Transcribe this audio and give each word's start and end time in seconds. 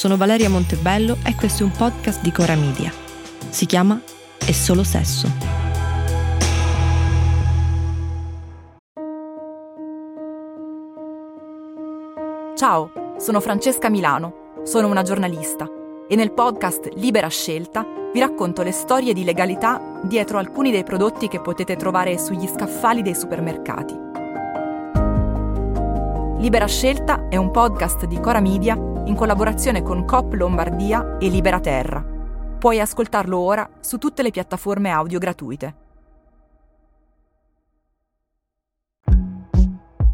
Sono 0.00 0.16
Valeria 0.16 0.48
Montebello 0.48 1.18
e 1.26 1.34
questo 1.34 1.62
è 1.62 1.66
un 1.66 1.72
podcast 1.72 2.22
di 2.22 2.32
Cora 2.32 2.54
Media. 2.54 2.90
Si 3.50 3.66
chiama 3.66 4.00
È 4.38 4.50
solo 4.50 4.82
sesso. 4.82 5.28
Ciao, 12.56 12.92
sono 13.18 13.40
Francesca 13.40 13.90
Milano, 13.90 14.62
sono 14.64 14.88
una 14.88 15.02
giornalista 15.02 15.68
e 16.08 16.16
nel 16.16 16.32
podcast 16.32 16.94
Libera 16.94 17.28
Scelta 17.28 17.84
vi 18.10 18.20
racconto 18.20 18.62
le 18.62 18.72
storie 18.72 19.12
di 19.12 19.22
legalità 19.22 20.00
dietro 20.02 20.38
alcuni 20.38 20.70
dei 20.70 20.82
prodotti 20.82 21.28
che 21.28 21.42
potete 21.42 21.76
trovare 21.76 22.18
sugli 22.18 22.48
scaffali 22.48 23.02
dei 23.02 23.14
supermercati. 23.14 23.94
Libera 26.38 26.66
Scelta 26.66 27.28
è 27.28 27.36
un 27.36 27.50
podcast 27.50 28.06
di 28.06 28.18
Cora 28.18 28.40
Media 28.40 28.88
in 29.10 29.16
collaborazione 29.16 29.82
con 29.82 30.04
Coop 30.04 30.34
Lombardia 30.34 31.18
e 31.18 31.28
Libera 31.28 31.58
Terra. 31.58 32.00
Puoi 32.58 32.78
ascoltarlo 32.78 33.36
ora 33.36 33.68
su 33.80 33.98
tutte 33.98 34.22
le 34.22 34.30
piattaforme 34.30 34.90
audio 34.90 35.18
gratuite. 35.18 35.74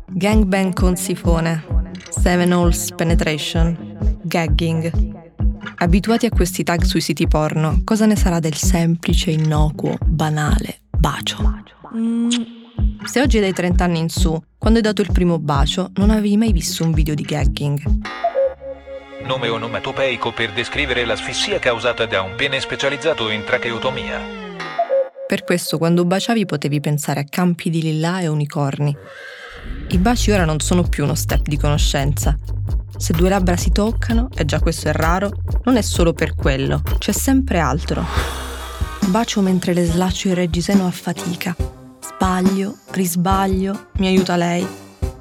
Gangbang 0.06 0.72
con 0.72 0.96
sifone, 0.96 1.62
Seven 2.08 2.52
Holes 2.52 2.92
Penetration, 2.92 4.18
Gagging. 4.22 5.14
Abituati 5.78 6.24
a 6.24 6.30
questi 6.30 6.62
tag 6.62 6.82
sui 6.82 7.02
siti 7.02 7.28
porno, 7.28 7.82
cosa 7.84 8.06
ne 8.06 8.16
sarà 8.16 8.38
del 8.38 8.54
semplice, 8.54 9.30
innocuo, 9.30 9.98
banale 10.06 10.78
bacio? 10.96 11.36
Mm, 11.94 12.30
Se 13.04 13.20
oggi 13.20 13.40
dai 13.40 13.52
30 13.52 13.84
anni 13.84 13.98
in 13.98 14.08
su, 14.08 14.40
quando 14.56 14.78
hai 14.78 14.84
dato 14.84 15.02
il 15.02 15.12
primo 15.12 15.38
bacio, 15.38 15.90
non 15.96 16.08
avevi 16.08 16.38
mai 16.38 16.52
visto 16.52 16.82
un 16.82 16.92
video 16.92 17.14
di 17.14 17.22
gagging. 17.22 18.34
Nome 19.26 19.48
onomatopeico 19.48 20.30
per 20.30 20.52
descrivere 20.52 21.04
l'asfissia 21.04 21.58
causata 21.58 22.06
da 22.06 22.22
un 22.22 22.36
pene 22.36 22.60
specializzato 22.60 23.28
in 23.28 23.42
tracheotomia. 23.42 24.20
Per 25.26 25.42
questo 25.42 25.78
quando 25.78 26.04
baciavi 26.04 26.46
potevi 26.46 26.78
pensare 26.78 27.20
a 27.20 27.24
campi 27.28 27.68
di 27.68 27.82
lilla 27.82 28.20
e 28.20 28.28
unicorni. 28.28 28.96
I 29.88 29.98
baci 29.98 30.30
ora 30.30 30.44
non 30.44 30.60
sono 30.60 30.84
più 30.84 31.02
uno 31.02 31.16
step 31.16 31.48
di 31.48 31.56
conoscenza. 31.56 32.38
Se 32.96 33.12
due 33.14 33.28
labbra 33.28 33.56
si 33.56 33.72
toccano, 33.72 34.28
e 34.32 34.44
già 34.44 34.60
questo 34.60 34.90
è 34.90 34.92
raro, 34.92 35.32
non 35.64 35.76
è 35.76 35.82
solo 35.82 36.12
per 36.12 36.36
quello, 36.36 36.80
c'è 36.98 37.12
sempre 37.12 37.58
altro. 37.58 38.04
Bacio 39.08 39.40
mentre 39.40 39.74
le 39.74 39.86
slaccio 39.86 40.28
il 40.28 40.36
reggiseno 40.36 40.86
a 40.86 40.92
fatica. 40.92 41.56
Sbaglio, 42.00 42.76
risbaglio, 42.92 43.88
mi 43.94 44.06
aiuta 44.06 44.36
lei. 44.36 44.64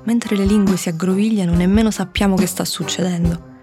Mentre 0.03 0.35
le 0.35 0.45
lingue 0.45 0.77
si 0.77 0.89
aggrovigliano, 0.89 1.55
nemmeno 1.55 1.89
sappiamo 1.89 2.35
che 2.35 2.45
sta 2.45 2.63
succedendo. 2.63 3.53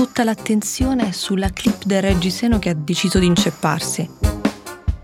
Tutta 0.00 0.24
l'attenzione 0.24 1.12
sulla 1.12 1.50
clip 1.50 1.84
del 1.84 2.00
reggiseno 2.00 2.58
che 2.58 2.70
ha 2.70 2.74
deciso 2.74 3.18
di 3.18 3.26
incepparsi. 3.26 4.08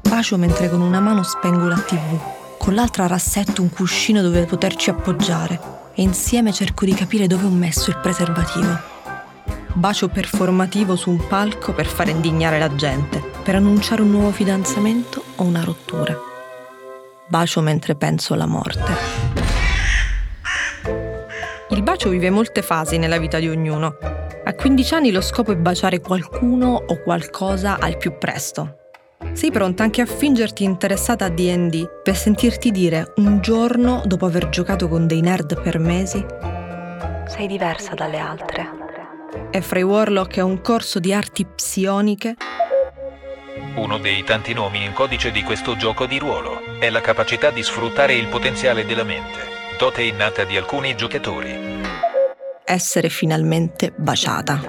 Bacio 0.08 0.38
mentre 0.38 0.70
con 0.70 0.80
una 0.80 1.00
mano 1.00 1.22
spengo 1.22 1.66
la 1.66 1.76
tv, 1.76 2.18
con 2.56 2.72
l'altra 2.72 3.06
rassetto 3.06 3.60
un 3.60 3.68
cuscino 3.68 4.22
dove 4.22 4.46
poterci 4.46 4.88
appoggiare 4.88 5.60
e 5.94 6.00
insieme 6.00 6.50
cerco 6.50 6.86
di 6.86 6.94
capire 6.94 7.26
dove 7.26 7.44
ho 7.44 7.50
messo 7.50 7.90
il 7.90 7.98
preservativo. 7.98 8.74
Bacio 9.74 10.08
performativo 10.08 10.96
su 10.96 11.10
un 11.10 11.26
palco 11.26 11.74
per 11.74 11.84
fare 11.84 12.12
indignare 12.12 12.58
la 12.58 12.74
gente, 12.74 13.22
per 13.42 13.56
annunciare 13.56 14.00
un 14.00 14.10
nuovo 14.10 14.30
fidanzamento 14.30 15.22
o 15.36 15.44
una 15.44 15.62
rottura. 15.62 16.16
Bacio 17.28 17.60
mentre 17.60 17.96
penso 17.96 18.32
alla 18.32 18.46
morte. 18.46 18.94
Il 21.68 21.82
bacio 21.82 22.08
vive 22.08 22.30
molte 22.30 22.62
fasi 22.62 22.96
nella 22.96 23.18
vita 23.18 23.38
di 23.38 23.50
ognuno. 23.50 24.24
A 24.46 24.54
15 24.54 24.94
anni 24.94 25.10
lo 25.10 25.22
scopo 25.22 25.50
è 25.50 25.56
baciare 25.56 25.98
qualcuno 25.98 26.80
o 26.86 27.02
qualcosa 27.02 27.78
al 27.80 27.96
più 27.96 28.16
presto. 28.16 28.76
Sei 29.32 29.50
pronta 29.50 29.82
anche 29.82 30.02
a 30.02 30.06
fingerti 30.06 30.62
interessata 30.62 31.24
a 31.24 31.30
DD 31.30 32.02
per 32.04 32.14
sentirti 32.14 32.70
dire 32.70 33.12
un 33.16 33.40
giorno, 33.40 34.02
dopo 34.04 34.24
aver 34.24 34.48
giocato 34.48 34.86
con 34.86 35.08
dei 35.08 35.20
nerd 35.20 35.60
per 35.60 35.80
mesi, 35.80 36.24
sei 37.26 37.48
diversa 37.48 37.94
dalle 37.94 38.18
altre. 38.18 38.70
e 39.50 39.60
Frey 39.60 39.82
Warlock 39.82 40.36
è 40.36 40.42
un 40.42 40.60
corso 40.60 41.00
di 41.00 41.12
arti 41.12 41.44
psioniche, 41.44 42.36
Uno 43.74 43.98
dei 43.98 44.22
tanti 44.22 44.54
nomi 44.54 44.84
in 44.84 44.92
codice 44.92 45.32
di 45.32 45.42
questo 45.42 45.76
gioco 45.76 46.06
di 46.06 46.18
ruolo 46.18 46.78
è 46.78 46.88
la 46.88 47.00
capacità 47.00 47.50
di 47.50 47.64
sfruttare 47.64 48.14
il 48.14 48.28
potenziale 48.28 48.86
della 48.86 49.02
mente, 49.02 49.40
dote 49.76 50.02
innata 50.02 50.44
di 50.44 50.56
alcuni 50.56 50.94
giocatori. 50.94 51.85
Essere 52.66 53.08
finalmente 53.08 53.92
baciata. 53.96 54.60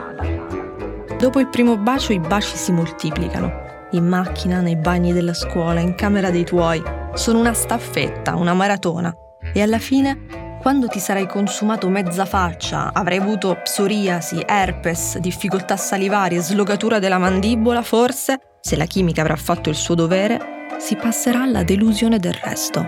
Dopo 1.18 1.40
il 1.40 1.48
primo 1.48 1.78
bacio 1.78 2.14
i 2.14 2.20
baci 2.20 2.56
si 2.56 2.72
moltiplicano. 2.72 3.66
In 3.92 4.06
macchina, 4.06 4.62
nei 4.62 4.76
bagni 4.76 5.14
della 5.14 5.34
scuola, 5.34 5.80
in 5.80 5.96
camera 5.96 6.30
dei 6.30 6.46
tuoi. 6.46 6.82
Sono 7.16 7.40
una 7.40 7.54
staffetta, 7.54 8.36
una 8.36 8.54
maratona. 8.54 9.12
E 9.52 9.62
alla 9.64 9.80
fine, 9.80 10.60
quando 10.62 10.88
ti 10.88 11.00
sarai 11.00 11.28
consumato 11.28 11.90
mezza 11.90 12.26
faccia, 12.26 12.94
avrai 12.94 13.18
avuto 13.18 13.58
psoriasi, 13.64 14.44
herpes, 14.46 15.18
difficoltà 15.18 15.76
salivari, 15.76 16.38
slogatura 16.38 17.00
della 17.00 17.18
mandibola, 17.18 17.82
forse, 17.82 18.60
se 18.62 18.76
la 18.76 18.86
chimica 18.86 19.22
avrà 19.22 19.38
fatto 19.38 19.70
il 19.70 19.76
suo 19.76 19.96
dovere, 19.96 20.68
si 20.78 20.96
passerà 20.98 21.42
alla 21.42 21.64
delusione 21.64 22.20
del 22.20 22.34
resto. 22.34 22.86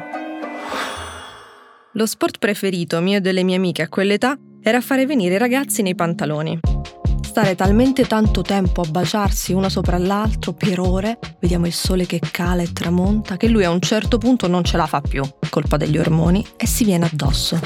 Lo 1.94 2.06
sport 2.06 2.38
preferito 2.38 3.02
mio 3.02 3.18
e 3.18 3.22
delle 3.22 3.42
mie 3.42 3.56
amiche 3.56 3.82
a 3.82 3.90
quell'età 3.90 4.38
era 4.62 4.82
fare 4.82 5.06
venire 5.06 5.36
i 5.36 5.38
ragazzi 5.38 5.82
nei 5.82 5.96
pantaloni. 5.96 6.60
Stare 7.22 7.56
talmente 7.56 8.06
tanto 8.06 8.42
tempo 8.42 8.82
a 8.82 8.90
baciarsi 8.90 9.54
uno 9.54 9.70
sopra 9.70 9.98
l'altro 9.98 10.52
per 10.54 10.80
ore, 10.80 11.20
vediamo 11.40 11.68
il 11.68 11.74
sole 11.74 12.06
che 12.06 12.20
cala 12.32 12.64
e 12.64 12.74
tramonta, 12.74 13.38
che 13.38 13.48
lui 13.48 13.64
a 13.64 13.70
un 13.70 13.80
certo 13.80 14.18
punto 14.18 14.48
non 14.48 14.64
ce 14.64 14.78
la 14.78 14.88
fa 14.88 15.00
più, 15.00 15.24
colpa 15.50 15.78
degli 15.78 15.98
ormoni, 15.98 16.46
e 16.58 16.68
si 16.68 16.84
viene 16.84 17.06
addosso. 17.06 17.60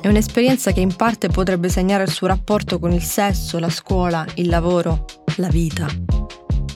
È 0.00 0.08
un'esperienza 0.08 0.72
che 0.72 0.80
in 0.80 0.94
parte 0.94 1.28
potrebbe 1.28 1.68
segnare 1.70 2.02
il 2.02 2.10
suo 2.10 2.26
rapporto 2.26 2.78
con 2.78 2.92
il 2.92 3.02
sesso, 3.02 3.58
la 3.58 3.70
scuola, 3.70 4.26
il 4.34 4.48
lavoro, 4.48 5.06
la 5.36 5.48
vita. 5.48 5.86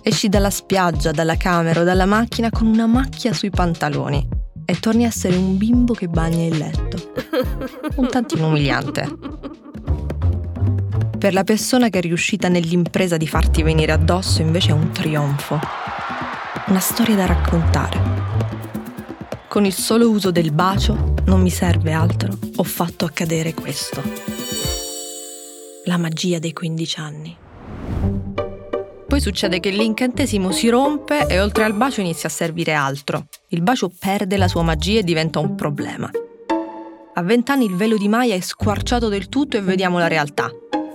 Esci 0.01 0.29
dalla 0.31 0.51
spiaggia, 0.51 1.11
dalla 1.11 1.37
camera 1.37 1.81
o 1.81 1.85
dalla 1.85 2.07
macchina 2.07 2.49
con 2.51 2.67
una 2.67 2.87
macchia 2.87 3.35
sui 3.35 3.51
pantaloni 3.51 4.38
e 4.71 4.79
torni 4.81 5.05
a 5.05 5.07
essere 5.07 5.35
un 5.35 5.57
bimbo 5.57 5.95
che 5.95 6.09
bagna 6.09 6.45
il 6.45 6.59
letto. 6.59 7.13
Un 7.97 8.07
tantino 8.07 8.49
umiliante. 8.49 9.09
Per 11.19 11.33
la 11.33 11.43
persona 11.43 11.89
che 11.89 11.97
è 11.97 12.03
riuscita 12.03 12.49
nell'impresa 12.49 13.17
di 13.17 13.27
farti 13.27 13.63
venire 13.63 13.93
addosso 13.93 14.43
invece 14.43 14.69
è 14.69 14.75
un 14.75 14.91
trionfo. 14.91 15.59
Una 16.67 16.81
storia 16.81 17.17
da 17.17 17.25
raccontare. 17.25 17.99
Con 19.49 19.65
il 19.65 19.73
solo 19.73 20.11
uso 20.11 20.31
del 20.31 20.53
bacio, 20.53 21.15
non 21.25 21.41
mi 21.41 21.51
serve 21.51 21.93
altro, 21.93 22.37
ho 22.57 22.63
fatto 22.63 23.07
accadere 23.07 23.55
questo. 23.55 24.03
La 25.87 25.97
magia 25.97 26.39
dei 26.39 26.53
15 26.53 27.01
anni. 27.01 27.37
Poi 29.07 29.21
succede 29.21 29.61
che 29.61 29.71
l'incantesimo 29.71 30.53
si 30.53 30.69
rompe 30.69 31.27
e 31.27 31.41
oltre 31.41 31.65
al 31.65 31.73
bacio 31.73 32.01
inizia 32.03 32.29
a 32.29 32.33
servire 32.33 32.75
altro. 32.75 33.29
Il 33.51 33.63
bacio 33.63 33.91
perde 33.99 34.37
la 34.37 34.47
sua 34.47 34.63
magia 34.63 34.99
e 34.99 35.03
diventa 35.03 35.39
un 35.39 35.55
problema. 35.55 36.11
A 37.15 37.23
vent'anni 37.23 37.65
il 37.65 37.77
velo 37.77 37.97
di 37.97 38.07
Maya 38.07 38.35
è 38.35 38.41
squarciato 38.41 39.09
del 39.09 39.31
tutto 39.31 39.57
e 39.57 39.63
vediamo 39.63 39.99
la 39.99 40.07
realtà. 40.07 40.51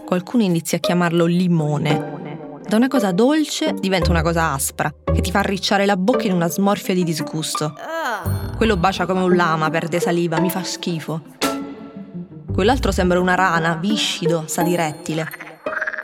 Qualcuno 0.05 0.43
inizia 0.43 0.77
a 0.77 0.79
chiamarlo 0.79 1.25
limone. 1.25 2.61
Da 2.67 2.75
una 2.75 2.87
cosa 2.87 3.11
dolce 3.11 3.73
diventa 3.73 4.11
una 4.11 4.21
cosa 4.21 4.51
aspra, 4.51 4.93
che 5.03 5.21
ti 5.21 5.31
fa 5.31 5.39
arricciare 5.39 5.87
la 5.87 5.97
bocca 5.97 6.27
in 6.27 6.33
una 6.33 6.47
smorfia 6.47 6.93
di 6.93 7.03
disgusto. 7.03 7.73
Quello 8.55 8.77
bacia 8.77 9.07
come 9.07 9.23
un 9.23 9.35
lama, 9.35 9.71
perde 9.71 9.99
saliva, 9.99 10.39
mi 10.39 10.51
fa 10.51 10.61
schifo. 10.61 11.23
Quell'altro 12.53 12.91
sembra 12.91 13.19
una 13.19 13.33
rana, 13.33 13.77
viscido, 13.77 14.43
sa 14.45 14.61
di 14.61 14.75
rettile. 14.75 15.27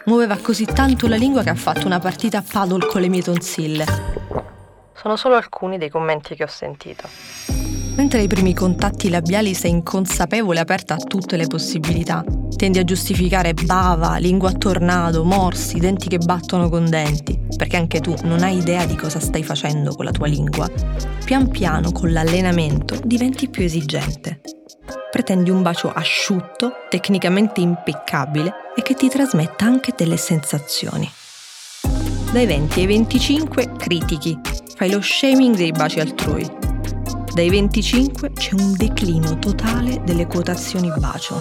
Muoveva 0.06 0.36
così 0.38 0.66
tanto 0.66 1.08
la 1.08 1.16
lingua 1.16 1.44
che 1.44 1.52
ha 1.52 1.56
fatto 1.56 1.86
una 1.86 2.00
partita 2.00 2.40
a 2.40 2.44
paddle 2.52 2.88
con 2.88 3.02
le 3.02 3.08
mie 3.08 3.22
tonsille. 3.22 4.19
Sono 5.00 5.16
solo 5.16 5.36
alcuni 5.36 5.78
dei 5.78 5.88
commenti 5.90 6.36
che 6.36 6.44
ho 6.44 6.48
sentito. 6.48 7.08
Mentre 7.96 8.20
ai 8.20 8.28
primi 8.28 8.54
contatti 8.54 9.10
labiali 9.10 9.54
sei 9.54 9.72
inconsapevole 9.72 10.58
e 10.58 10.62
aperta 10.62 10.96
a 10.96 10.98
tutte 10.98 11.38
le 11.38 11.48
possibilità. 11.48 12.22
Tendi 12.54 12.80
a 12.80 12.84
giustificare 12.84 13.54
bava, 13.54 14.18
lingua 14.18 14.50
a 14.50 14.54
tornado, 14.54 15.24
morsi, 15.24 15.80
denti 15.80 16.10
che 16.10 16.18
battono 16.18 16.68
con 16.68 16.90
denti, 16.90 17.40
perché 17.56 17.78
anche 17.78 18.02
tu 18.02 18.14
non 18.24 18.44
hai 18.44 18.58
idea 18.58 18.86
di 18.86 18.98
cosa 18.98 19.22
stai 19.22 19.44
facendo 19.44 19.96
con 19.96 20.04
la 20.04 20.12
tua 20.12 20.28
lingua. 20.28 20.70
Pian 21.24 21.48
piano, 21.48 21.94
con 21.94 22.12
l'allenamento, 22.12 23.00
diventi 23.02 23.48
più 23.48 23.64
esigente. 23.64 24.42
Pretendi 25.10 25.50
un 25.50 25.62
bacio 25.62 25.94
asciutto, 25.94 26.74
tecnicamente 26.90 27.62
impeccabile 27.62 28.54
e 28.76 28.82
che 28.82 28.96
ti 28.96 29.08
trasmetta 29.08 29.64
anche 29.64 29.94
delle 29.96 30.18
sensazioni. 30.18 31.10
Dai 32.32 32.46
20 32.46 32.80
ai 32.82 32.86
25 32.86 33.72
critichi, 33.76 34.40
fai 34.80 34.92
lo 34.92 35.02
shaming 35.02 35.58
dei 35.58 35.74
baci 35.74 36.00
altrui, 36.00 36.50
dai 37.34 37.50
25 37.50 38.32
c'è 38.32 38.54
un 38.54 38.72
declino 38.78 39.38
totale 39.38 40.02
delle 40.06 40.26
quotazioni 40.26 40.90
bacio. 40.98 41.38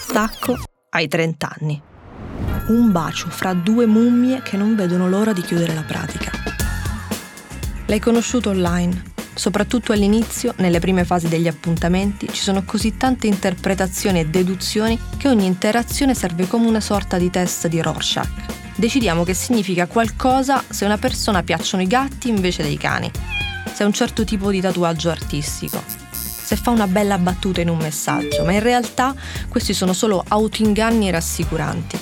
Stacco 0.00 0.56
ai 0.90 1.06
30 1.06 1.56
anni. 1.60 1.80
Un 2.70 2.90
bacio 2.90 3.28
fra 3.30 3.52
due 3.54 3.86
mummie 3.86 4.42
che 4.42 4.56
non 4.56 4.74
vedono 4.74 5.08
l'ora 5.08 5.32
di 5.32 5.42
chiudere 5.42 5.72
la 5.74 5.84
pratica. 5.84 6.32
L'hai 7.86 8.00
conosciuto 8.00 8.50
online. 8.50 9.12
Soprattutto 9.34 9.92
all'inizio, 9.92 10.54
nelle 10.56 10.80
prime 10.80 11.04
fasi 11.04 11.28
degli 11.28 11.46
appuntamenti, 11.46 12.26
ci 12.32 12.42
sono 12.42 12.64
così 12.64 12.96
tante 12.96 13.28
interpretazioni 13.28 14.18
e 14.18 14.26
deduzioni 14.26 14.98
che 15.18 15.28
ogni 15.28 15.46
interazione 15.46 16.14
serve 16.14 16.48
come 16.48 16.66
una 16.66 16.80
sorta 16.80 17.16
di 17.16 17.30
test 17.30 17.68
di 17.68 17.80
Rorschach. 17.80 18.57
Decidiamo 18.78 19.24
che 19.24 19.34
significa 19.34 19.88
qualcosa 19.88 20.62
se 20.68 20.84
una 20.84 20.98
persona 20.98 21.42
piacciono 21.42 21.82
i 21.82 21.88
gatti 21.88 22.28
invece 22.28 22.62
dei 22.62 22.76
cani, 22.76 23.10
se 23.72 23.82
ha 23.82 23.86
un 23.86 23.92
certo 23.92 24.22
tipo 24.22 24.52
di 24.52 24.60
tatuaggio 24.60 25.10
artistico, 25.10 25.82
se 26.12 26.54
fa 26.54 26.70
una 26.70 26.86
bella 26.86 27.18
battuta 27.18 27.60
in 27.60 27.70
un 27.70 27.78
messaggio, 27.78 28.44
ma 28.44 28.52
in 28.52 28.60
realtà 28.60 29.16
questi 29.48 29.74
sono 29.74 29.92
solo 29.92 30.24
autoinganni 30.28 31.10
rassicuranti. 31.10 31.98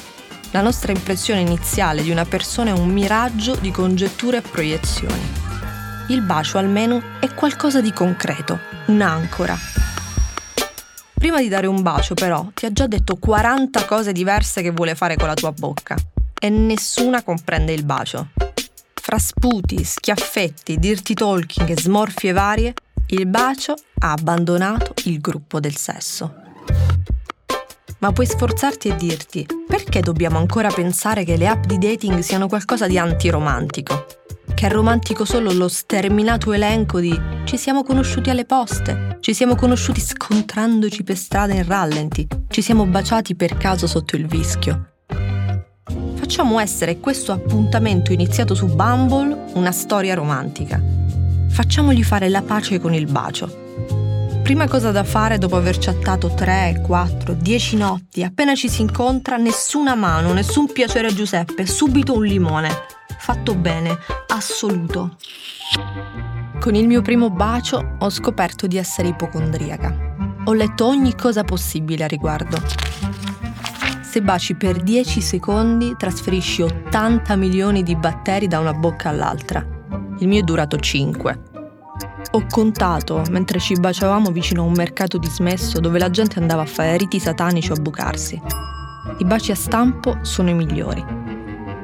La 0.50 0.61
nostra 0.61 0.93
impressione 0.93 1.40
iniziale 1.40 2.02
di 2.02 2.11
una 2.11 2.26
persona 2.26 2.69
è 2.69 2.79
un 2.79 2.90
miraggio 2.90 3.55
di 3.55 3.70
congetture 3.70 4.37
e 4.37 4.43
proiezioni. 4.43 5.32
Il 6.08 6.20
bacio 6.20 6.58
almeno 6.58 7.02
è 7.20 7.32
qualcosa 7.32 7.81
di 7.81 7.90
concreto, 7.94 8.58
un'ancora. 8.88 9.56
Prima 11.14 11.40
di 11.40 11.49
dare 11.49 11.69
un 11.69 11.81
bacio 11.81 12.12
però 12.12 12.50
ti 12.52 12.67
ha 12.67 12.70
già 12.70 12.87
detto 12.87 13.17
40 13.17 13.87
cose 13.87 14.12
diverse 14.12 14.61
che 14.61 14.72
vuole 14.72 14.94
fare 14.94 15.17
con 15.17 15.29
la 15.29 15.34
tua 15.34 15.52
bocca 15.52 15.96
e 16.38 16.50
nessuna 16.50 17.22
comprende 17.22 17.72
il 17.72 17.84
bacio. 17.84 18.28
Fra 18.92 19.18
sputi, 19.18 19.84
schiaffetti, 19.84 20.78
dirty 20.78 21.14
talking 21.14 21.68
e 21.68 21.80
smorfie 21.80 22.32
varie, 22.32 22.74
il 23.08 23.26
bacio 23.26 23.74
ha 24.00 24.12
abbandonato 24.12 24.94
il 25.04 25.20
gruppo 25.20 25.60
del 25.60 25.76
sesso. 25.76 26.34
Ma 27.98 28.12
puoi 28.12 28.26
sforzarti 28.26 28.88
e 28.88 28.96
dirti 28.96 29.46
perché 29.66 30.00
dobbiamo 30.00 30.38
ancora 30.38 30.70
pensare 30.70 31.24
che 31.24 31.36
le 31.36 31.46
app 31.46 31.64
di 31.64 31.78
dating 31.78 32.18
siano 32.18 32.48
qualcosa 32.48 32.86
di 32.86 32.98
antiromantico? 32.98 34.06
Che 34.52 34.66
è 34.66 34.70
romantico 34.70 35.24
solo 35.24 35.52
lo 35.52 35.68
sterminato 35.68 36.52
elenco 36.52 36.98
di 36.98 37.18
ci 37.44 37.56
siamo 37.56 37.84
conosciuti 37.84 38.30
alle 38.30 38.44
poste, 38.44 39.18
ci 39.20 39.34
siamo 39.34 39.54
conosciuti 39.54 40.00
scontrandoci 40.00 41.04
per 41.04 41.16
strada 41.16 41.54
in 41.54 41.66
rallenti, 41.66 42.26
ci 42.48 42.60
siamo 42.60 42.86
baciati 42.86 43.34
per 43.34 43.56
caso 43.56 43.86
sotto 43.86 44.16
il 44.16 44.26
vischio 44.26 44.94
facciamo 46.26 46.58
essere 46.58 46.99
questo 46.99 47.31
appuntamento 47.31 48.12
iniziato 48.12 48.56
su 48.56 48.67
Bumble 48.67 49.52
una 49.55 49.70
storia 49.70 50.14
romantica. 50.14 50.82
Facciamogli 51.49 52.02
fare 52.02 52.28
la 52.28 52.43
pace 52.43 52.81
con 52.81 52.93
il 52.93 53.06
bacio. 53.06 54.40
Prima 54.43 54.67
cosa 54.67 54.90
da 54.90 55.05
fare 55.05 55.38
dopo 55.38 55.55
aver 55.55 55.78
chattato 55.78 56.34
3, 56.34 56.82
4, 56.84 57.32
10 57.32 57.76
notti, 57.76 58.25
appena 58.25 58.56
ci 58.56 58.69
si 58.69 58.82
incontra, 58.82 59.37
nessuna 59.37 59.94
mano, 59.94 60.32
nessun 60.32 60.73
piacere 60.73 61.06
a 61.06 61.14
Giuseppe, 61.14 61.64
subito 61.64 62.14
un 62.14 62.25
limone. 62.25 62.70
Fatto 63.20 63.55
bene, 63.55 63.96
assoluto. 64.26 65.19
Con 66.58 66.75
il 66.75 66.88
mio 66.88 67.02
primo 67.02 67.31
bacio 67.31 67.96
ho 68.00 68.11
scoperto 68.11 68.67
di 68.67 68.79
essere 68.79 69.08
ipocondriaca. 69.08 70.14
Ho 70.46 70.52
letto 70.55 70.87
ogni 70.87 71.14
cosa 71.14 71.44
possibile 71.44 72.02
a 72.02 72.08
riguardo 72.08 72.85
se 74.16 74.22
baci 74.22 74.54
per 74.54 74.82
10 74.82 75.20
secondi 75.20 75.94
trasferisci 75.94 76.62
80 76.62 77.36
milioni 77.36 77.82
di 77.82 77.94
batteri 77.96 78.46
da 78.46 78.60
una 78.60 78.72
bocca 78.72 79.10
all'altra. 79.10 79.62
Il 80.20 80.26
mio 80.26 80.40
è 80.40 80.42
durato 80.42 80.78
5. 80.78 81.40
Ho 82.30 82.46
contato 82.48 83.22
mentre 83.28 83.58
ci 83.58 83.74
baciavamo 83.74 84.30
vicino 84.30 84.62
a 84.62 84.64
un 84.64 84.72
mercato 84.72 85.18
dismesso 85.18 85.80
dove 85.80 85.98
la 85.98 86.08
gente 86.08 86.38
andava 86.38 86.62
a 86.62 86.66
fare 86.66 86.96
riti 86.96 87.20
satanici 87.20 87.70
o 87.72 87.74
a 87.74 87.78
bucarsi. 87.78 88.40
I 89.18 89.24
baci 89.26 89.50
a 89.50 89.54
stampo 89.54 90.16
sono 90.22 90.48
i 90.48 90.54
migliori. 90.54 91.04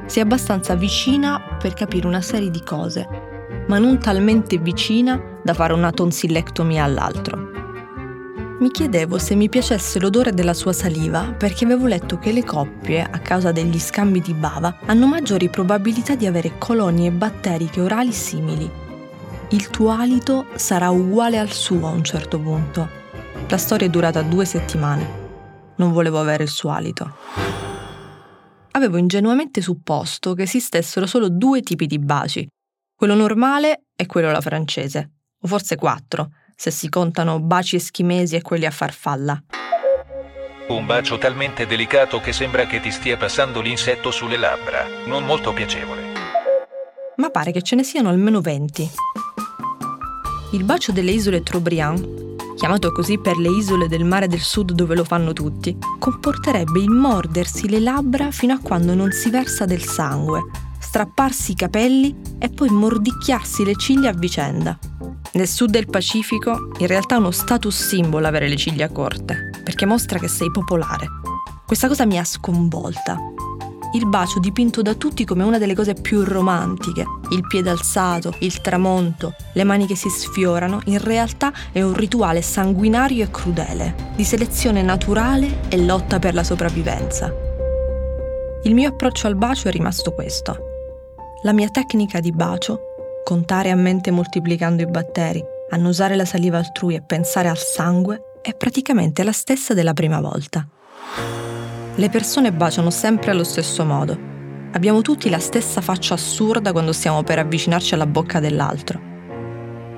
Sei 0.07 0.23
abbastanza 0.23 0.73
vicina 0.73 1.39
per 1.59 1.75
capire 1.75 2.07
una 2.07 2.21
serie 2.21 2.49
di 2.49 2.63
cose, 2.63 3.07
ma 3.67 3.77
non 3.77 3.99
talmente 3.99 4.57
vicina 4.57 5.21
da 5.43 5.53
fare 5.53 5.73
una 5.73 5.91
tonsillectomia 5.91 6.83
all'altro. 6.83 7.52
Mi 8.63 8.71
chiedevo 8.71 9.17
se 9.17 9.35
mi 9.35 9.49
piacesse 9.49 9.99
l'odore 9.99 10.31
della 10.31 10.53
sua 10.53 10.71
saliva 10.71 11.33
perché 11.33 11.65
avevo 11.65 11.85
letto 11.85 12.17
che 12.17 12.31
le 12.31 12.45
coppie, 12.45 13.03
a 13.03 13.19
causa 13.19 13.51
degli 13.51 13.77
scambi 13.77 14.21
di 14.21 14.33
bava, 14.33 14.77
hanno 14.85 15.05
maggiori 15.05 15.49
probabilità 15.49 16.15
di 16.15 16.25
avere 16.27 16.57
colonie 16.57 17.11
batteriche 17.11 17.81
orali 17.81 18.13
simili. 18.13 18.71
Il 19.49 19.67
tuo 19.67 19.89
alito 19.89 20.45
sarà 20.55 20.91
uguale 20.91 21.39
al 21.39 21.51
suo 21.51 21.87
a 21.87 21.89
un 21.89 22.05
certo 22.05 22.39
punto. 22.39 22.87
La 23.49 23.57
storia 23.57 23.87
è 23.87 23.89
durata 23.89 24.21
due 24.21 24.45
settimane. 24.45 25.09
Non 25.75 25.91
volevo 25.91 26.21
avere 26.21 26.43
il 26.43 26.49
suo 26.49 26.69
alito. 26.69 27.17
Avevo 28.71 28.95
ingenuamente 28.95 29.59
supposto 29.59 30.33
che 30.35 30.43
esistessero 30.43 31.05
solo 31.05 31.27
due 31.27 31.59
tipi 31.59 31.85
di 31.85 31.99
baci, 31.99 32.47
quello 32.95 33.13
normale 33.13 33.87
e 33.93 34.05
quello 34.05 34.29
alla 34.29 34.39
francese, 34.39 35.11
o 35.41 35.47
forse 35.49 35.75
quattro, 35.75 36.29
se 36.55 36.71
si 36.71 36.89
contano 36.89 37.39
baci 37.39 37.75
eschimesi 37.75 38.35
e 38.35 38.41
quelli 38.41 38.65
a 38.65 38.71
farfalla. 38.71 39.41
Un 40.67 40.85
bacio 40.85 41.17
talmente 41.17 41.67
delicato 41.67 42.19
che 42.21 42.31
sembra 42.31 42.65
che 42.65 42.79
ti 42.79 42.89
stia 42.89 43.17
passando 43.17 43.59
l'insetto 43.59 44.11
sulle 44.11 44.37
labbra, 44.37 44.85
non 45.05 45.25
molto 45.25 45.51
piacevole. 45.51 46.01
Ma 47.17 47.29
pare 47.29 47.51
che 47.51 47.61
ce 47.61 47.75
ne 47.75 47.83
siano 47.83 48.09
almeno 48.09 48.39
20. 48.39 48.89
Il 50.53 50.63
bacio 50.63 50.91
delle 50.91 51.11
isole 51.11 51.43
Trobriand, 51.43 52.55
chiamato 52.55 52.91
così 52.91 53.17
per 53.17 53.37
le 53.37 53.49
isole 53.49 53.87
del 53.87 54.05
mare 54.05 54.27
del 54.27 54.39
sud 54.39 54.71
dove 54.71 54.95
lo 54.95 55.03
fanno 55.03 55.33
tutti, 55.33 55.77
comporterebbe 55.99 56.79
il 56.79 56.89
mordersi 56.89 57.67
le 57.67 57.79
labbra 57.79 58.31
fino 58.31 58.53
a 58.53 58.59
quando 58.59 58.95
non 58.95 59.11
si 59.11 59.29
versa 59.29 59.65
del 59.65 59.83
sangue, 59.83 60.43
strapparsi 60.79 61.51
i 61.51 61.55
capelli 61.55 62.15
e 62.39 62.49
poi 62.49 62.69
mordicchiarsi 62.69 63.65
le 63.65 63.75
ciglia 63.75 64.11
a 64.11 64.13
vicenda. 64.13 64.77
Nel 65.35 65.47
sud 65.47 65.71
del 65.71 65.87
Pacifico 65.87 66.69
in 66.77 66.85
realtà 66.85 67.15
è 67.15 67.17
uno 67.17 67.31
status 67.31 67.87
symbol 67.87 68.23
avere 68.23 68.47
le 68.47 68.55
ciglia 68.55 68.87
corte, 68.89 69.49
perché 69.63 69.87
mostra 69.87 70.19
che 70.19 70.27
sei 70.27 70.51
popolare. 70.51 71.07
Questa 71.65 71.87
cosa 71.87 72.05
mi 72.05 72.19
ha 72.19 72.23
sconvolta. 72.23 73.17
Il 73.93 74.07
bacio 74.07 74.37
dipinto 74.39 74.83
da 74.83 74.93
tutti 74.93 75.25
come 75.25 75.43
una 75.43 75.57
delle 75.57 75.73
cose 75.73 75.95
più 75.95 76.23
romantiche, 76.23 77.03
il 77.31 77.47
piede 77.47 77.71
alzato, 77.71 78.35
il 78.39 78.61
tramonto, 78.61 79.33
le 79.53 79.63
mani 79.63 79.87
che 79.87 79.95
si 79.95 80.07
sfiorano, 80.07 80.81
in 80.85 80.99
realtà 80.99 81.51
è 81.71 81.81
un 81.81 81.95
rituale 81.95 82.43
sanguinario 82.43 83.23
e 83.23 83.31
crudele, 83.31 84.13
di 84.15 84.23
selezione 84.23 84.83
naturale 84.83 85.61
e 85.67 85.83
lotta 85.83 86.19
per 86.19 86.35
la 86.35 86.43
sopravvivenza. 86.43 87.33
Il 88.65 88.75
mio 88.75 88.89
approccio 88.89 89.25
al 89.25 89.35
bacio 89.35 89.67
è 89.67 89.71
rimasto 89.71 90.13
questo. 90.13 90.57
La 91.41 91.53
mia 91.53 91.69
tecnica 91.69 92.19
di 92.19 92.31
bacio 92.31 92.92
contare 93.23 93.71
a 93.71 93.75
mente 93.75 94.11
moltiplicando 94.11 94.81
i 94.81 94.87
batteri, 94.87 95.43
annusare 95.69 96.15
la 96.15 96.25
saliva 96.25 96.57
altrui 96.57 96.95
e 96.95 97.01
pensare 97.01 97.47
al 97.47 97.57
sangue 97.57 98.39
è 98.41 98.53
praticamente 98.53 99.23
la 99.23 99.31
stessa 99.31 99.73
della 99.73 99.93
prima 99.93 100.19
volta. 100.19 100.67
Le 101.95 102.09
persone 102.09 102.51
baciano 102.51 102.89
sempre 102.89 103.31
allo 103.31 103.43
stesso 103.43 103.85
modo. 103.85 104.31
Abbiamo 104.71 105.01
tutti 105.01 105.29
la 105.29 105.39
stessa 105.39 105.79
faccia 105.81 106.15
assurda 106.15 106.71
quando 106.71 106.91
stiamo 106.91 107.23
per 107.23 107.39
avvicinarci 107.39 107.93
alla 107.93 108.07
bocca 108.07 108.39
dell'altro. 108.39 108.99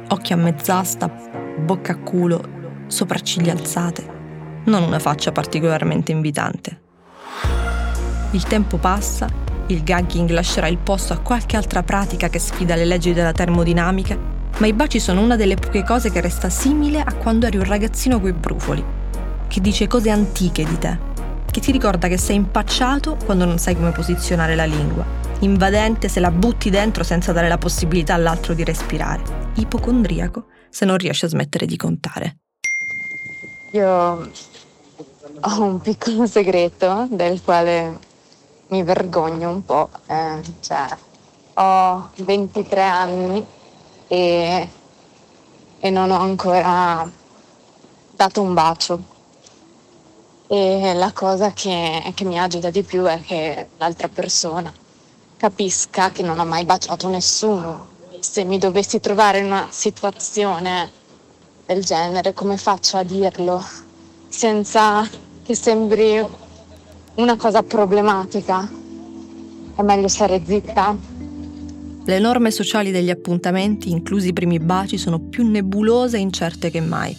Occhi 0.10 0.34
a 0.34 0.36
mezz'asta, 0.36 1.10
bocca 1.58 1.94
a 1.94 1.98
culo, 1.98 2.44
sopracciglia 2.88 3.54
alzate. 3.54 4.14
Non 4.66 4.84
una 4.84 5.00
faccia 5.00 5.32
particolarmente 5.32 6.12
invitante. 6.12 6.82
Il 8.32 8.44
tempo 8.44 8.78
passa 8.78 9.45
il 9.68 9.84
gagging 9.84 10.30
lascerà 10.30 10.68
il 10.68 10.78
posto 10.78 11.14
a 11.14 11.20
qualche 11.20 11.58
altra 11.58 11.82
pratica 11.82 12.30
che 12.30 12.40
sfida 12.40 12.76
le 12.76 12.86
leggi 12.86 13.14
della 13.14 13.32
termodinamica, 13.32 14.18
ma 14.58 14.68
i 14.68 14.74
baci 14.74 15.00
sono 15.00 15.22
una 15.22 15.36
delle 15.36 15.56
poche 15.56 15.84
cose 15.84 16.12
che 16.12 16.22
resta 16.22 16.50
simile 16.50 17.02
a 17.02 17.14
quando 17.14 17.48
eri 17.48 17.58
un 17.58 17.64
ragazzino 17.64 18.20
coi 18.20 18.34
brufoli, 18.34 18.84
che 19.48 19.62
dice 19.62 19.88
cose 19.88 20.12
antiche 20.12 20.64
di 20.64 20.78
te, 20.78 20.98
che 21.50 21.60
ti 21.60 21.72
ricorda 21.72 22.08
che 22.08 22.18
sei 22.18 22.36
impacciato 22.36 23.18
quando 23.26 23.46
non 23.46 23.58
sai 23.58 23.76
come 23.76 23.92
posizionare 23.92 24.56
la 24.56 24.66
lingua, 24.66 25.04
invadente 25.40 26.10
se 26.10 26.20
la 26.20 26.32
butti 26.32 26.70
dentro 26.70 27.04
senza 27.04 27.32
dare 27.32 27.48
la 27.48 27.58
possibilità 27.58 28.14
all'altro 28.14 28.54
di 28.54 28.64
respirare, 28.64 29.24
ipocondriaco 29.56 30.46
se 30.70 30.86
non 30.86 30.98
riesce 30.98 31.26
a 31.26 31.30
smettere 31.30 31.66
di 31.66 31.76
contare. 31.76 32.38
Io 33.72 34.32
ho 35.42 35.62
un 35.62 35.82
piccolo 35.82 36.28
segreto 36.28 37.08
del 37.10 37.42
quale 37.44 38.14
mi 38.68 38.84
vergogno 38.84 39.50
un 39.50 39.64
po', 39.64 39.90
eh, 40.08 40.42
cioè 40.60 40.88
ho 41.54 42.10
23 42.16 42.82
anni 42.82 43.46
e, 44.08 44.70
e 45.80 45.90
non 45.90 46.12
ho 46.12 46.20
ancora 46.20 47.10
dato 48.12 48.42
un 48.42 48.54
bacio. 48.54 49.14
E 50.48 50.94
la 50.94 51.12
cosa 51.12 51.52
che, 51.54 52.12
che 52.14 52.24
mi 52.24 52.40
agita 52.40 52.70
di 52.70 52.84
più 52.84 53.04
è 53.06 53.20
che 53.22 53.70
l'altra 53.78 54.08
persona 54.10 54.72
capisca 55.38 56.12
che 56.12 56.22
non 56.22 56.40
ho 56.40 56.46
mai 56.46 56.66
baciato 56.66 57.08
nessuno. 57.08 57.94
Se 58.20 58.44
mi 58.44 58.58
dovessi 58.58 59.00
trovare 59.00 59.40
in 59.40 59.46
una 59.46 59.68
situazione 59.72 60.92
del 61.66 61.84
genere, 61.84 62.34
come 62.34 62.58
faccio 62.58 62.98
a 62.98 63.04
dirlo 63.04 63.64
senza 64.28 65.08
che 65.44 65.56
sembri 65.56 66.24
una 67.16 67.38
cosa 67.38 67.64
problematica? 67.64 68.70
È 69.76 69.82
meglio 69.82 70.08
stare 70.08 70.42
zitta. 70.44 70.96
Le 72.08 72.20
norme 72.20 72.52
sociali 72.52 72.92
degli 72.92 73.10
appuntamenti, 73.10 73.90
inclusi 73.90 74.30
i 74.30 74.34
primi 74.34 74.60
baci, 74.60 74.98
sono 74.98 75.20
più 75.20 75.48
nebulose 75.48 76.18
e 76.18 76.22
incerte 76.22 76.70
che 76.70 76.82
mai. 76.82 77.16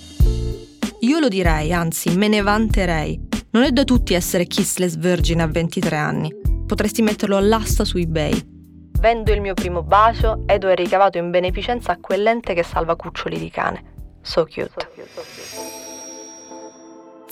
Io 1.00 1.18
lo 1.18 1.28
direi, 1.28 1.72
anzi, 1.72 2.16
me 2.16 2.28
ne 2.28 2.40
vanterei. 2.40 3.20
Non 3.50 3.62
è 3.64 3.70
da 3.70 3.84
tutti 3.84 4.14
essere 4.14 4.46
kissless 4.46 4.96
virgin 4.96 5.40
a 5.40 5.46
23 5.46 5.96
anni. 5.96 6.32
Potresti 6.66 7.02
metterlo 7.02 7.36
all'asta 7.36 7.84
su 7.84 7.96
eBay. 7.96 8.54
Vendo 9.00 9.32
il 9.32 9.40
mio 9.40 9.54
primo 9.54 9.82
bacio 9.82 10.42
ed 10.46 10.64
ho 10.64 10.72
ricavato 10.72 11.18
in 11.18 11.30
beneficenza 11.30 11.92
a 11.92 11.98
quell'ente 11.98 12.54
che 12.54 12.62
salva 12.62 12.96
cuccioli 12.96 13.38
di 13.38 13.50
cane. 13.50 13.94
So 14.22 14.44
cute. 14.44 15.84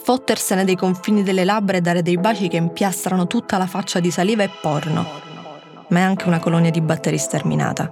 Fottersene 0.05 0.67
dei 0.67 0.77
confini 0.77 1.23
delle 1.23 1.47
labbra 1.47 1.79
e 1.79 1.81
dare 1.81 2.03
dei 2.03 2.19
baci 2.19 2.49
che 2.49 2.59
impiastrano 2.59 3.27
tutta 3.27 3.57
la 3.57 3.67
faccia 3.67 4.01
di 4.01 4.11
saliva 4.11 4.43
e 4.43 4.51
porno. 4.61 5.07
Ma 5.89 6.01
è 6.01 6.03
anche 6.03 6.29
una 6.29 6.41
colonia 6.41 6.71
di 6.71 6.83
batteri 6.83 7.17
sterminata. 7.17 7.91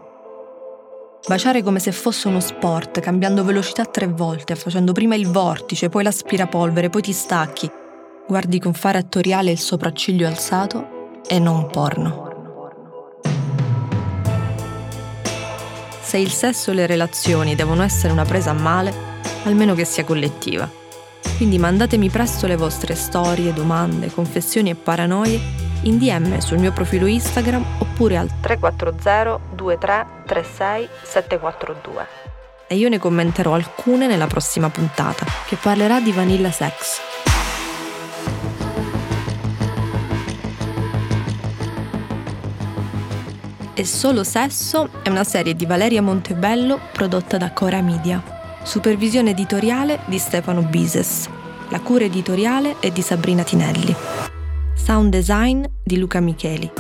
Baciare 1.27 1.63
come 1.63 1.79
se 1.79 1.91
fosse 1.91 2.29
uno 2.29 2.41
sport, 2.41 3.01
cambiando 3.01 3.45
velocità 3.45 3.87
tre 3.87 4.09
volte, 4.09 4.57
facendo 4.57 4.93
prima 4.93 5.15
il 5.15 5.27
vortice, 5.27 5.89
poi 5.89 6.03
l'aspirapolvere, 6.03 6.91
poi 6.91 7.01
ti 7.01 7.13
stacchi. 7.13 7.71
Guardi 8.29 8.61
con 8.61 8.75
fare 8.75 8.99
attoriale 8.99 9.51
il 9.51 9.59
sopracciglio 9.59 10.27
alzato 10.27 11.23
e 11.27 11.39
non 11.39 11.67
porno. 11.69 12.29
Se 16.03 16.19
il 16.19 16.31
sesso 16.31 16.73
e 16.73 16.75
le 16.75 16.87
relazioni 16.87 17.55
devono 17.55 17.83
essere 17.83 18.13
una 18.13 18.27
presa 18.27 18.51
a 18.51 18.55
male, 18.55 18.93
almeno 19.45 19.73
che 19.73 19.87
sia 19.87 20.05
collettiva. 20.05 20.81
Quindi 21.37 21.59
mandatemi 21.59 22.09
presto 22.09 22.47
le 22.47 22.57
vostre 22.57 22.95
storie, 22.95 23.53
domande, 23.53 24.11
confessioni 24.11 24.71
e 24.71 24.75
paranoie 24.75 25.41
in 25.83 25.99
DM 25.99 26.39
sul 26.39 26.59
mio 26.59 26.73
profilo 26.73 27.07
Instagram 27.07 27.65
oppure 27.79 28.17
al 28.17 28.31
340 28.41 29.41
2336 29.55 30.89
742. 31.03 32.07
E 32.69 32.77
io 32.77 32.89
ne 32.89 32.99
commenterò 32.99 33.55
alcune 33.55 34.07
nella 34.07 34.27
prossima 34.27 34.71
puntata, 34.71 35.27
che 35.47 35.57
parlerà 35.57 36.01
di 36.01 36.13
Vanilla 36.13 36.51
Sex. 36.51 37.01
E 43.75 43.85
Solo 43.85 44.23
Sesso 44.23 44.89
è 45.03 45.09
una 45.09 45.25
serie 45.25 45.55
di 45.55 45.67
Valeria 45.67 46.03
Montebello 46.03 46.79
prodotta 46.93 47.37
da 47.37 47.53
Cora 47.53 47.81
Media. 47.81 48.42
Supervisione 48.65 49.31
editoriale 49.31 50.01
di 50.07 50.19
Stefano 50.19 50.63
Bises. 50.63 51.29
La 51.69 51.81
cura 51.81 52.05
editoriale 52.05 52.77
è 52.79 52.91
di 52.91 53.03
Sabrina 53.03 53.43
Tinelli. 53.43 53.95
Sound 54.75 55.11
design 55.11 55.65
di 55.83 55.99
Luca 55.99 56.21
Micheli. 56.21 56.71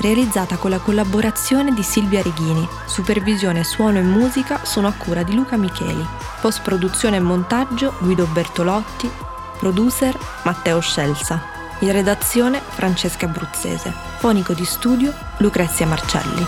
Realizzata 0.00 0.56
con 0.56 0.70
la 0.70 0.78
collaborazione 0.78 1.72
di 1.72 1.82
Silvia 1.82 2.22
Reghini. 2.22 2.66
Supervisione 2.86 3.62
suono 3.62 3.98
e 3.98 4.02
musica 4.02 4.64
sono 4.64 4.88
a 4.88 4.92
cura 4.92 5.22
di 5.22 5.34
Luca 5.34 5.56
Micheli. 5.56 6.04
Post 6.40 6.62
produzione 6.62 7.16
e 7.16 7.20
montaggio 7.20 7.94
Guido 8.00 8.26
Bertolotti. 8.26 9.08
Producer 9.58 10.18
Matteo 10.42 10.80
Scelsa. 10.80 11.40
In 11.80 11.92
redazione 11.92 12.60
Francesca 12.60 13.26
Abruzzese. 13.26 13.92
Fonico 14.18 14.54
di 14.54 14.64
studio 14.64 15.14
Lucrezia 15.38 15.86
Marcelli. 15.86 16.44